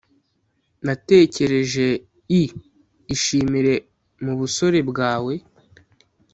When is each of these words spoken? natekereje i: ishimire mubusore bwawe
natekereje 0.85 1.87
i: 2.39 2.41
ishimire 3.15 3.73
mubusore 4.23 4.79
bwawe 4.89 5.33